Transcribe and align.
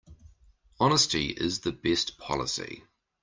Honesty 0.79 1.27
is 1.27 1.59
the 1.59 1.71
best 1.71 2.17
policy. 2.17 2.85